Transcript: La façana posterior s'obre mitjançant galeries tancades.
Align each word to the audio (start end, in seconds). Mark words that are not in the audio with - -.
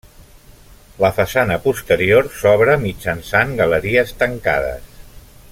La 1.03 1.11
façana 1.17 1.57
posterior 1.65 2.31
s'obre 2.39 2.79
mitjançant 2.87 3.55
galeries 3.61 4.17
tancades. 4.25 4.91